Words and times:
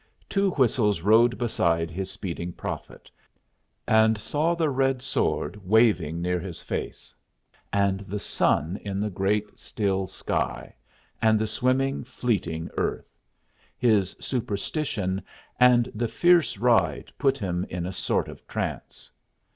Two 0.27 0.49
Whistles 0.53 1.01
rode 1.01 1.37
beside 1.37 1.91
his 1.91 2.09
speeding 2.09 2.53
prophet, 2.53 3.11
and 3.87 4.17
saw 4.17 4.55
the 4.55 4.67
red 4.71 4.99
sword 5.03 5.57
waving 5.63 6.23
near 6.23 6.39
his 6.39 6.59
face, 6.63 7.13
and 7.71 7.99
the 8.07 8.19
sun 8.19 8.77
in 8.77 8.99
the 8.99 9.11
great 9.11 9.59
still 9.59 10.07
sky, 10.07 10.73
and 11.21 11.37
the 11.37 11.45
swimming, 11.45 12.03
fleeting 12.03 12.67
earth. 12.77 13.15
His 13.77 14.15
superstition 14.19 15.21
and 15.59 15.91
the 15.93 16.07
fierce 16.07 16.57
ride 16.57 17.11
put 17.19 17.37
him 17.37 17.63
in 17.69 17.85
a 17.85 17.93
sort 17.93 18.27
of 18.27 18.47
trance. 18.47 19.11